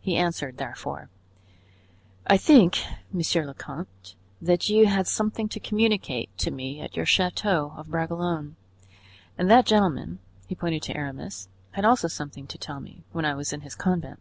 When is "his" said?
13.62-13.74